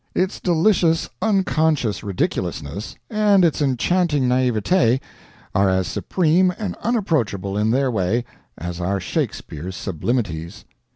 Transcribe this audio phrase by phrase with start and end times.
[0.15, 4.99] Its delicious unconscious ridiculousness, and its enchanting naivete,
[5.53, 8.25] are as supreme and unapproachable, in their way,
[8.57, 10.65] as are Shakespeare's sublimities.